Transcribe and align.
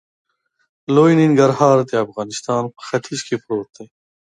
لوی 0.95 1.11
ننګرهار 1.19 1.77
د 1.89 1.91
افغانستان 2.05 2.63
په 2.73 2.79
ختیځ 2.87 3.19
کې 3.27 3.35
پروت 3.43 3.69
دی. 3.77 3.85